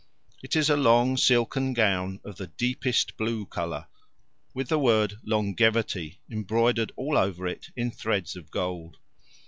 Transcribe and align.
It 0.41 0.55
is 0.55 0.67
a 0.71 0.75
long 0.75 1.15
silken 1.15 1.75
gown 1.75 2.21
of 2.23 2.37
the 2.37 2.47
deepest 2.47 3.17
blue 3.17 3.45
colour, 3.45 3.85
with 4.51 4.67
the 4.69 4.79
word 4.79 5.19
"longevity" 5.23 6.19
embroidered 6.27 6.91
all 6.95 7.15
over 7.19 7.45
it 7.45 7.69
in 7.75 7.91
thread 7.91 8.27
of 8.35 8.49
gold. 8.49 8.97